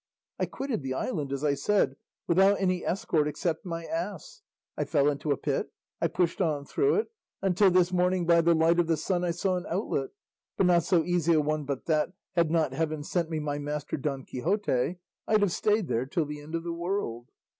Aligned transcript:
I 0.39 0.47
quitted 0.47 0.81
the 0.81 0.95
island, 0.95 1.31
as 1.31 1.43
I 1.43 1.53
said, 1.53 1.95
without 2.25 2.59
any 2.59 2.83
escort 2.83 3.27
except 3.27 3.67
my 3.67 3.85
ass; 3.85 4.41
I 4.75 4.83
fell 4.83 5.07
into 5.09 5.29
a 5.31 5.37
pit, 5.37 5.69
I 6.01 6.07
pushed 6.07 6.41
on 6.41 6.65
through 6.65 6.95
it, 6.95 7.09
until 7.43 7.69
this 7.69 7.93
morning 7.93 8.25
by 8.25 8.41
the 8.41 8.55
light 8.55 8.79
of 8.79 8.87
the 8.87 8.97
sun 8.97 9.23
I 9.23 9.29
saw 9.29 9.57
an 9.57 9.67
outlet, 9.69 10.09
but 10.57 10.65
not 10.65 10.81
so 10.81 11.03
easy 11.03 11.33
a 11.33 11.39
one 11.39 11.65
but 11.65 11.85
that, 11.85 12.13
had 12.35 12.49
not 12.49 12.73
heaven 12.73 13.03
sent 13.03 13.29
me 13.29 13.37
my 13.39 13.59
master 13.59 13.95
Don 13.95 14.25
Quixote, 14.25 14.97
I'd 15.27 15.41
have 15.41 15.51
stayed 15.51 15.87
there 15.87 16.07
till 16.07 16.25
the 16.25 16.41
end 16.41 16.55
of 16.55 16.63
the 16.63 16.73
world. 16.73 17.27